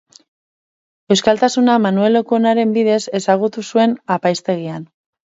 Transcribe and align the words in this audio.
Euskaltasuna 1.15 1.75
Manuel 1.83 2.17
Lekuonaren 2.17 2.71
bidez 2.77 3.01
ezagutu 3.19 3.65
zuen 3.73 3.93
apaiztegian. 4.17 4.89